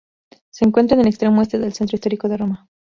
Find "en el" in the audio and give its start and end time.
0.95-1.07